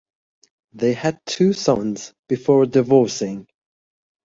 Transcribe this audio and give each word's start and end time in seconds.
They 0.73 0.93
had 0.93 1.23
two 1.27 1.53
sons 1.53 2.15
before 2.27 2.65
divorcing. 2.65 3.45